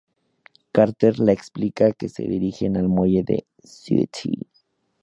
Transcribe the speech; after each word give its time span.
Carter 0.73 1.11
le 1.19 1.29
explica 1.31 1.91
que 1.93 2.07
se 2.09 2.23
dirigen 2.33 2.75
al 2.75 2.87
muelle 2.97 3.21
de 3.23 3.45
St. 3.63 4.31